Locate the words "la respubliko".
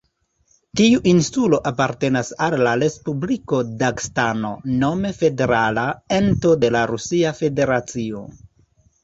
2.67-3.59